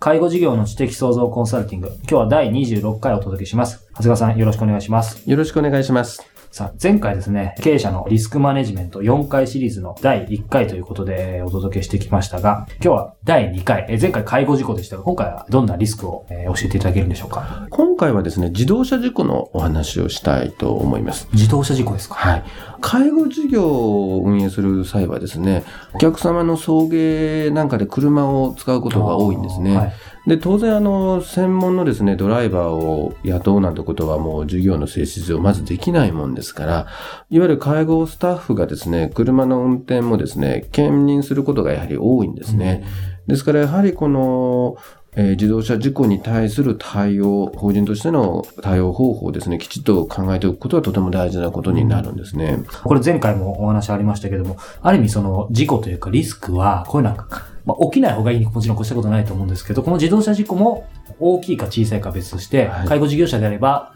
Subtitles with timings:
[0.00, 1.88] 介護事業の知的創造コンサルティング。
[2.02, 3.84] 今日は第26回お届けします。
[3.90, 5.28] 長谷川さん、よろしくお願いします。
[5.28, 6.22] よろしくお願いします。
[6.52, 17.66] さあ、前回ですね、経営者のリスクマネジメント4回シリーズの第1回ということでお届けしてきましたが、今日は第2回、前回介護事故でしたが、今回はどんなリスクを教えていただけるんでしょうか？
[17.68, 21.28] 今回はですね、自動車事故のお話をしたいと思います。
[21.32, 22.14] 自動車事故ですか？
[22.14, 22.44] はい。
[22.80, 29.76] 介護事業を運営する際はですね、お客様の送迎なんかで車を使うことが多いんですね。
[29.76, 29.92] はい
[30.28, 36.86] で、当然、あの、専門のですね、ドライバーを雇うなんてことはもう事業の性質上まずできないもんですから、
[37.30, 42.84] いわゆる介護スタッフがですね、車の運転もですね、兼任することがやはり多いんですね。
[43.26, 44.76] うん、ですから、やはりこの、
[45.18, 52.60] えー、自動車事故に対する対応、法人としての対応方法をですね、きちっと考えておくことはとても大事なことになるんですね。
[52.84, 57.26] これ前回もお話ありましたけども、ある意味その事故というかリスクは、こういうのは
[57.66, 63.92] まあ、起きない方がいいにもちろん越したことないと思うんですけど、この自動車事故も大きいか小さいか別として、はい、介護事業者であれば、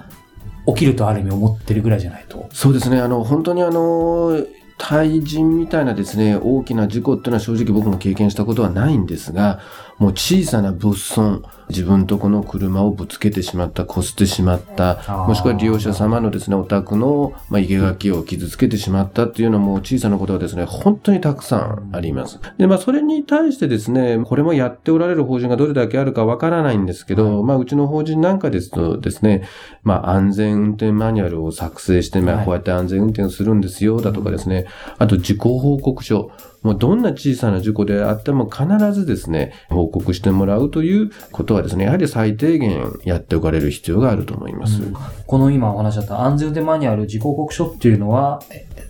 [0.66, 2.48] 起きるとある意味思ってるぐらいじゃないと。
[2.52, 3.00] そうですね。
[3.00, 4.44] あの、本当にあの、
[4.78, 9.60] 対人みたいなですね、大きな事故っていうのは正直僕も経験したことはないんですが、
[10.02, 14.96] もう小さな物損、自分とこの車をぶつけてしまった、こすってしまった、
[15.28, 22.40] もしくは利用者様のですね、お宅の、まあ、生垣を傷つけてしまったっていうのも小さなことはですね、本当にたくさんあります。
[22.58, 29.44] で、まあ、それに対してですね、これもやっておられる法人がどれだけあるかわからないんですけど、まあ、うちの法人なんかですとですね、
[29.84, 34.66] まあ、安全運転マニュアルを作成して、まあ、こうやって安全運転をするんですよ、だとかですね、
[34.98, 36.32] あと、事故報告書。
[36.62, 44.82] もうどんな小さな事故であっても必ずですね、報告してもらうということはですね、やはり最低限やっておかれる必要があると思います。
[44.82, 44.94] うん、
[45.26, 48.40] この今お話しあった安全運転マニュアル、事故報告書っていうのは、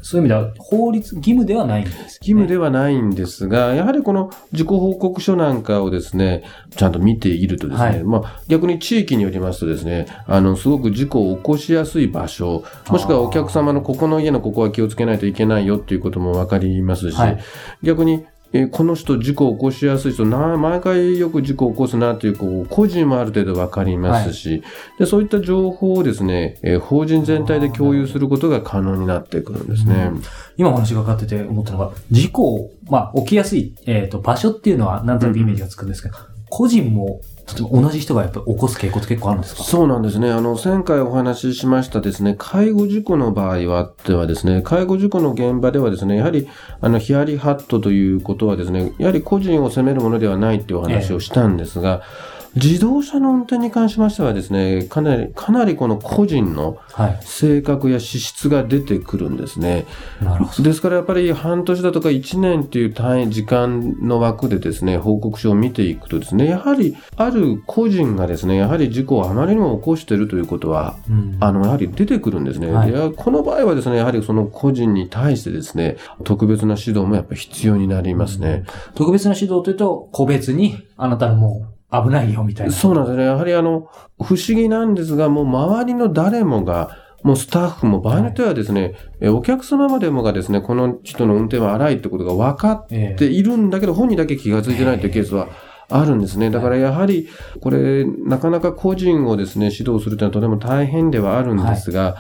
[0.03, 6.43] そういう意味では法律、義務ではないんです、ね、義務ではないんですが、やはりこの自己報告書なんかをですね、
[6.77, 17.39] ちゃんと見ているとですね、はい、まあ逆に地域によりますとですね、あの、すごく事故を起こしやすい場所、もしくはお客様のここの家のここは気をつけないといけないよっていうこともわかりますし、はい、
[17.83, 18.25] 逆に
[18.55, 24.63] えこの人事故を起こしやすい人な、毎回よく事故を起こすなという、こう、個人もある程度わかりますし、はい、
[24.99, 30.11] で、そういった情報をですね、え法人全体で共有することが可能になってくるんですね。
[30.13, 30.23] うん、
[30.59, 37.23] 今お話がかかってて思ったのが、事故、まあ、起きやすい、えっ、ー、と、場所っていうのはなんとなくイメージがつくんですけど、うん、個人も
[37.55, 39.63] 同じ人がやっぱ起こす傾向って結構あるんですか？
[39.63, 40.31] そうなんですね。
[40.31, 46.49] あの、前回お話ししましたですね、介護事故の場合はではですね、介護事故の現場ではですね、やはり、
[46.81, 56.79] あの、ヒヤリハットということはですね、やはり個人を責めるものではないっていうお話をしたんですが、ええ自動車の運転に関しましてはですね、かなり、かなりこの個人の
[57.23, 59.87] 性格や資質が出てくるんですね。
[60.21, 60.63] はい、なるほど。
[60.63, 72.71] ですからやっぱり半年だとか1年っていう単位、時間の枠でですね、報告書を見ていくとですね、やはりある個人がですね、やはり事故をあまりにも起こしているということは、うん、あの、やはり出てくるんですね。
[72.71, 78.65] はい、この場合はですね、やはりその個人に対してですね、特別な指導もやっぱり必要になりますね。
[78.89, 82.73] うん、特別な指導というと、個別にあなたのもう危ないよみたいな。
[82.73, 83.25] そうなんですね。
[83.25, 83.91] やはりあの、
[84.23, 95.49] 不思議なんですが、もう周りの誰もが、もうスタッフも場合によってはですね、はい、お客様までもがですね、この人の運転は荒いってことが分かっているんだけど、本人だけ気が付いてないというケースは、
[95.89, 96.51] あるんですね。
[96.51, 97.29] だからやはり、
[97.61, 102.15] これ、なかなか個人をですね、指導するというのはとても大変ではあるんですが、はい、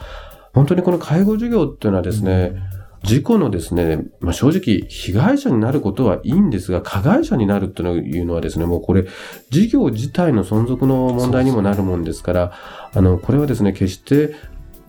[0.52, 9.06] 本当にこの介護事業っていうのはですね、うん事故のですね、まあ、正直、被害者になることはいいんですが、加害者になるというのはですね、もうこれ、
[9.50, 12.52] 事業自体の存続の問題にもなるもんですから、
[12.94, 14.34] あの、これはですね、決して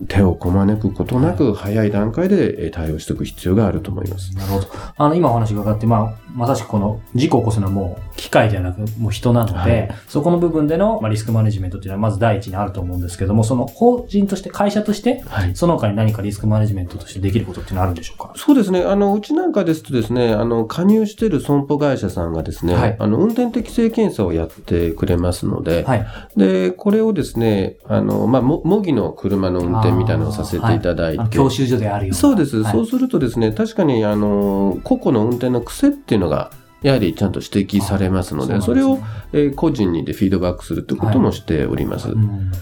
[0.08, 4.34] 手をこまねくことなく、早い段階でえー対応していく必要があると思います。
[4.36, 4.66] なるほど。
[4.96, 15.56] あの、今お話が伺って、まあ、まさしくこの事故を起こすのはもう機械ではなく、もう人なので、はいそこの部分での、まあ、リスクマネジメントっていうのはまず第一にあると思うんですけども、その法人として、会社として、はい。
[15.56, 18.32] その他に何かリスクマネジメントとしてできることっていうのはあるんでしょうか？
[18.36, 18.82] そうですね。
[18.82, 26.06] あの、うちなんかですとですね、あの、加入している損保会社さんがですね、はいあの、運転適正検査をやってくれますので、はい。
[26.36, 32.14] で、これをですね、あの、まあ、も模擬の車の運転みたいなのをさせていただいて、あの教習所であるよ。
[32.14, 32.72] そうです、はい。
[32.72, 36.50] そうするとですね、確かに、あの、個々の運転の癖っていうのが、
[36.82, 38.98] やはりちゃんと指摘されますので、それを、
[39.32, 42.10] えー個人にでフィードバックするってこともしております。
[42.10, 42.52] うん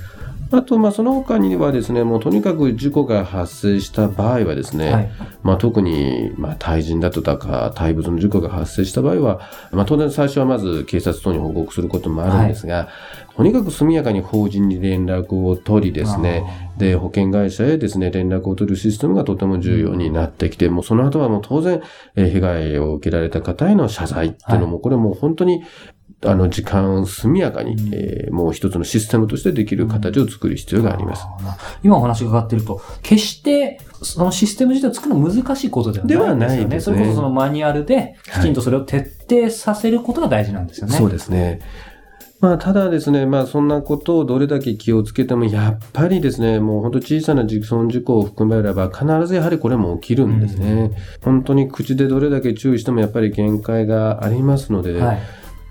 [0.53, 5.11] あと、まあ、その他にはですね、もうとにかく事故が発生した場合はですね、はい。
[5.43, 9.41] まあ、特に、まあ、対人だとか、対物の事故が発生した場合は、
[9.73, 12.89] まあ、当然最初はまず警察等に報告することもあるんですが、
[13.35, 21.81] とにかく速やかに法人に連絡を取りですね、で、保険会社へですね、連絡を取るシステムがとても重要になってきて、もうその後はもう当然、
[22.17, 25.63] えー被害を受けられた方への謝罪っていうのも、これもう本当に、
[26.25, 31.27] あの、時間速やかに、うんえーもう一つのシステムとしてできる形を作る必要があります。
[31.83, 36.67] 今お話が伺ってると、決してそのシステム自体を作るの難しいことではないんですよね。
[36.67, 40.95] ではないですねそれこそそのマニュアルで、きちんとそれを徹底させることが大事なんですよね。
[40.95, 41.61] そうですね。
[42.41, 50.91] まあ、ただですね、まあ、そんなことをどれだけ気をつけても、やっぱりですね、もう本当小さな自損事故を含めれば、必ずやはりこれも起きるんですね。
[51.23, 55.21] 本当に口でどれだけ注意しても、やっぱり限界がありますので、はい。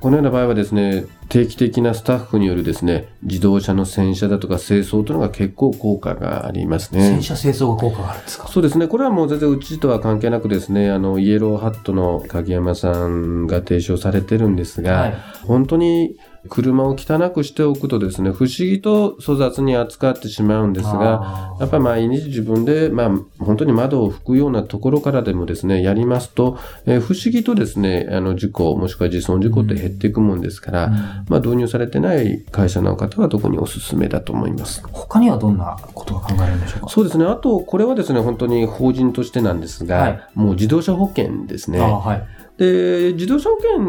[0.02, 7.08] このような場合はですね、定期的なスタッフによるですね、自動車の洗車だとか清掃というのが結構効果がありますね。
[7.08, 8.50] 洗車清掃が効果があるんですか？
[8.50, 8.90] そうですね。
[8.90, 15.16] これはもう全然うちとは関係なくですね、あの、イエローハットの鍵山さんが提唱されてるんですが、はい。
[15.44, 16.18] 本当に
[16.50, 34.84] 車を汚くしておくとですね、不思議と粗雑に扱ってしまうんですが、やっぱり毎日自分で、まあ、本当に窓を拭くようなところからでもですね、やりますと、えー不思議とですね、あの、事故、もしくは自損事故って減っていくもんですから、うんまあ、導入されてない会社の方は特にお勧めだと思います。
[34.92, 36.90] 他にはどんなことが考えられるんでしょうか？
[36.90, 37.26] そうですね。
[37.26, 41.80] あと、これはですね、本当に法人としてなんですが、はいもう自動車保険ですね。
[41.80, 42.41] はい。
[42.62, 43.80] で、自動車保険、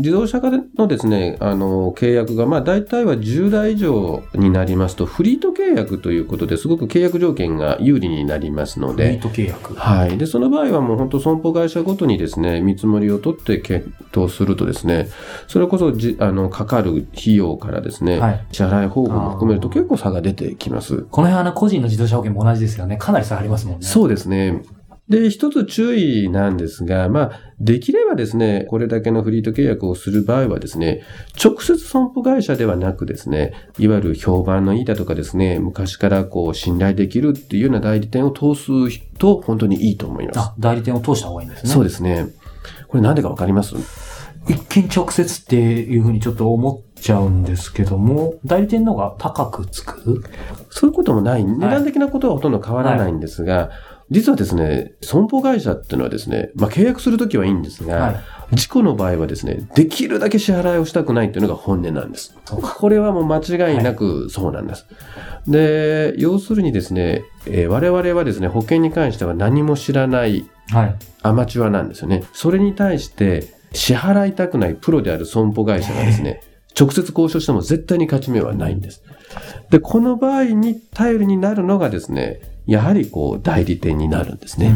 [0.00, 0.38] 自動車
[0.76, 9.74] のですね、あの、契約が、まあ、大体は10台以上になりますと、フリート契約ということですごく契約条件が有利になりますので、フリート契約。
[9.76, 10.18] はい。
[10.18, 15.08] で、その場合はもう本当損保会社ごとにですね、見積もりを取って検討するとですね、
[15.46, 21.06] それこそじ、あの、かかる費用からですね、はい支払い方法も含めると結構差が出てきます。
[21.10, 22.98] この辺は個人の自動車保険も同じですよね。
[22.98, 23.86] かなり差ありますもんね。
[23.86, 24.62] そうですね。
[25.08, 31.02] で、一つ注意なんですが、まあ、できればですね、これだけのフリート契約をする場合はですね、
[31.42, 38.70] 直接損保会社ではなくですね、いわゆる評判のいいだとかですね、昔からこう信頼できるっていうような代理店を通す
[39.18, 40.38] と本当にいいと思います。
[40.40, 41.70] あ、代理店を通した方がいいんですね。
[41.70, 42.26] そうですね。
[42.88, 43.76] これなんでかわかります？
[44.46, 50.22] 一見直接っていうふうにちょっと思っちゃうんですけども、代理店の方が高くつく？
[50.70, 51.44] そういうこともない。
[51.44, 53.70] 値段的なことはほとんど変わらないんですが、
[54.10, 58.16] 実はですね、損保会社っていうのはですね、まあ契約するときはいいんですが、はい。
[58.56, 62.34] 事故の場合はですね、できるだけ支払いをしたくないっていうのが本音なんです。
[62.46, 64.86] これはもう間違いなくそうなんです。
[65.46, 70.96] で、要するにですね、えー我々はですね、保険に関しては何も知らないはい。
[71.22, 72.24] アマチュアなんですよね。
[72.32, 76.40] それに対して支払いたくないプロである損保会社がですね、
[76.78, 79.02] 直接交渉しても絶対に勝ち目はないんです。
[79.70, 84.66] で、この場合に頼りになるのがですね、やはりこう代理店になるんですね。
[84.66, 84.70] う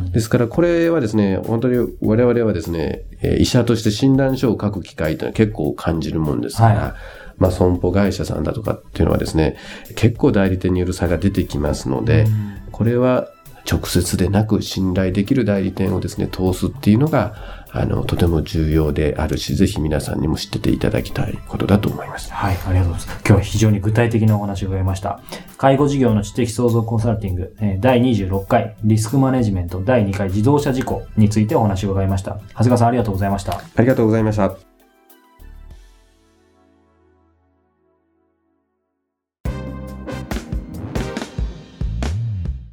[0.00, 0.12] ん。
[0.12, 6.96] ですから、これはですね、本当に我々はですね、えー医者として診断書を書く機会というのは結構感じるもんですから、は
[7.38, 9.56] まあ、損保会社さんだとかっていうのはですね、
[9.96, 12.26] 結構代理店による差が出てきますので、
[12.70, 13.28] これは
[13.70, 22.32] 直接でなく信頼できる代理店をですね、通すっていうのが、あの、とても重要であるし、ぜひ皆さんにも知ってていただきたいことだと思います。
[22.32, 23.20] はい、ありがとうございます。
[23.20, 25.20] 今日は非常に具体的なお話を伺いました。
[25.56, 32.38] 介護事業の知的創造コンサルティング、えー第26回リスクマネジメント第2回自動車事故についてお話を伺いました。
[32.50, 33.58] 長谷川さんありがとうございました。
[33.58, 34.56] ありがとうございました。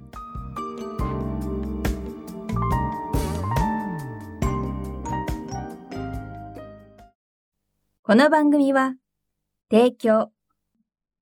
[8.03, 8.95] この番組は、
[9.69, 10.31] 提供、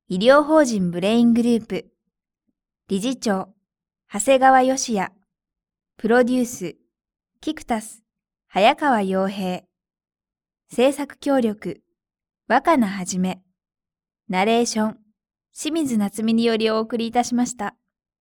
[0.06, 1.93] 医療法人ブレイングループ、
[2.86, 3.48] 理事長、
[4.12, 5.10] 長谷川義也、
[5.96, 6.76] プロデュース、
[7.40, 8.02] キクタス、
[8.46, 9.62] 早川洋平、
[10.70, 11.80] 制作協力、
[12.46, 13.40] 若菜はじめ、
[14.28, 14.98] ナレーション、
[15.58, 17.74] 清水夏美によりお送りいたしました。